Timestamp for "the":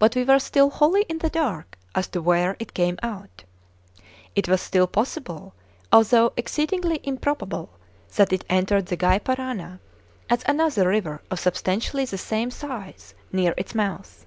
1.18-1.30, 8.86-8.96, 12.06-12.18